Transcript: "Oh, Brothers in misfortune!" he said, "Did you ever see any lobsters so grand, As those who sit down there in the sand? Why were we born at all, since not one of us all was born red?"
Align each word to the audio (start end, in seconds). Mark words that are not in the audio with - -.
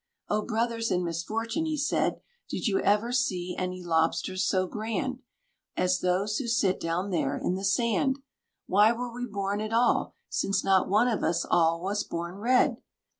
"Oh, 0.29 0.41
Brothers 0.41 0.89
in 0.89 1.03
misfortune!" 1.03 1.67
he 1.67 1.77
said, 1.77 2.21
"Did 2.49 2.65
you 2.65 2.79
ever 2.79 3.11
see 3.11 3.55
any 3.55 3.83
lobsters 3.83 4.43
so 4.47 4.65
grand, 4.65 5.19
As 5.77 5.99
those 5.99 6.37
who 6.37 6.47
sit 6.47 6.79
down 6.79 7.11
there 7.11 7.37
in 7.37 7.53
the 7.53 7.63
sand? 7.63 8.17
Why 8.65 8.93
were 8.93 9.13
we 9.13 9.27
born 9.27 9.61
at 9.61 9.73
all, 9.73 10.15
since 10.27 10.63
not 10.63 10.89
one 10.89 11.07
of 11.07 11.23
us 11.23 11.45
all 11.47 11.83
was 11.83 12.03
born 12.03 12.37
red?" 12.37 12.77